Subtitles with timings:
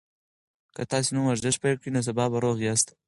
[0.75, 2.87] که تاسي نن ورزش پیل کړئ نو سبا به روغ یاست.